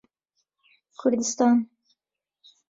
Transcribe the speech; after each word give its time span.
کوردستان 0.99 1.57